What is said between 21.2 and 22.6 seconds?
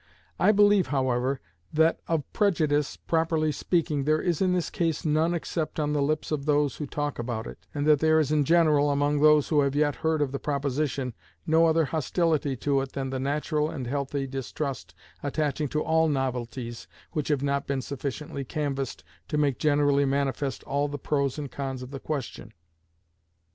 and cons of the question.